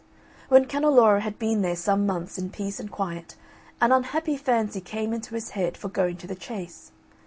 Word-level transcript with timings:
When 0.49 0.65
Canneloro 0.65 1.19
had 1.21 1.37
been 1.37 1.61
there 1.61 1.75
some 1.75 2.07
months 2.07 2.39
in 2.39 2.49
peace 2.49 2.79
and 2.79 2.89
quiet, 2.91 3.35
an 3.79 3.91
unhappy 3.91 4.35
fancy 4.35 4.81
came 4.81 5.13
into 5.13 5.35
his 5.35 5.51
head 5.51 5.77
for 5.77 5.89
going 5.89 6.17
to 6.17 6.25
the 6.25 6.33
chase. 6.33 6.91